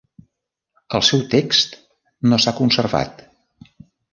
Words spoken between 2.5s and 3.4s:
conservat.